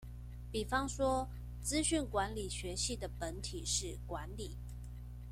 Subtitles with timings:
[0.51, 1.29] 比方說
[1.63, 4.57] 「資訊管理學系」的本體是管理